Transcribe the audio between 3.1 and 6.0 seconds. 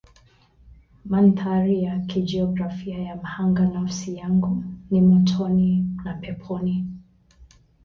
Mhanga Nafsi Yangu ni Motoni